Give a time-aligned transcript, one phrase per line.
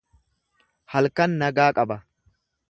[0.93, 1.99] Halkan nagaa qaba.